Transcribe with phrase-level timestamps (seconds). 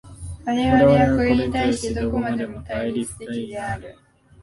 [0.45, 3.95] 我々はこれに対してどこまでも対立的である。